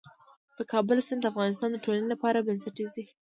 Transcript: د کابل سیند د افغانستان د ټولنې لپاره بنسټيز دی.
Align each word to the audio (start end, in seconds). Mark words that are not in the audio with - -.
د 0.57 0.59
کابل 0.71 0.97
سیند 1.07 1.21
د 1.23 1.25
افغانستان 1.33 1.69
د 1.71 1.77
ټولنې 1.83 2.07
لپاره 2.13 2.45
بنسټيز 2.47 2.89
دی. 2.95 3.05